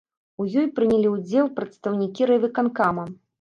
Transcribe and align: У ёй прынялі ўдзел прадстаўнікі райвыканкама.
У 0.43 0.45
ёй 0.61 0.69
прынялі 0.79 1.11
ўдзел 1.15 1.51
прадстаўнікі 1.59 2.29
райвыканкама. 2.31 3.07